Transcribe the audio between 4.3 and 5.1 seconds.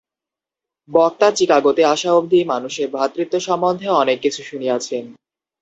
শুনিয়াছেন।